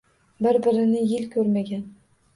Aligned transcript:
Bir-birini 0.45 1.03
yil 1.13 1.29
koʻrmagan. 1.37 1.85